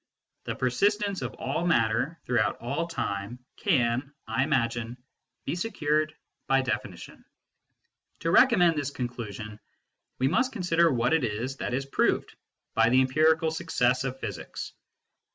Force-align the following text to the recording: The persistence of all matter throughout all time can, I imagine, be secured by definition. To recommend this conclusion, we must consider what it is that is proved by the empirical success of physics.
The 0.45 0.55
persistence 0.55 1.21
of 1.21 1.35
all 1.35 1.67
matter 1.67 2.19
throughout 2.25 2.57
all 2.59 2.87
time 2.87 3.37
can, 3.55 4.11
I 4.25 4.43
imagine, 4.43 4.97
be 5.45 5.53
secured 5.53 6.15
by 6.47 6.63
definition. 6.63 7.23
To 8.21 8.31
recommend 8.31 8.75
this 8.75 8.89
conclusion, 8.89 9.59
we 10.17 10.27
must 10.27 10.53
consider 10.53 10.91
what 10.91 11.13
it 11.13 11.23
is 11.23 11.57
that 11.57 11.75
is 11.75 11.85
proved 11.85 12.35
by 12.73 12.89
the 12.89 12.99
empirical 13.01 13.51
success 13.51 14.03
of 14.03 14.19
physics. 14.19 14.73